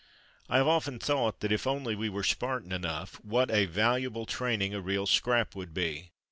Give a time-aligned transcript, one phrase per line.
[0.49, 4.73] I have often thought that if only we were Spartan enough what a valuable training
[4.73, 6.09] a real scrap would be.